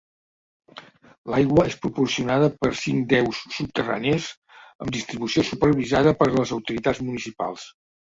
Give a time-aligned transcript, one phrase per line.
[1.33, 4.31] L'aigua és proporcionada per cinc deus subterrànies,
[4.87, 7.69] amb distribució supervisada per les autoritats municipals.